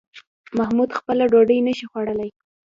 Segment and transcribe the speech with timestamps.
[0.57, 2.29] محمود خپله ډوډۍ نشي خوړلی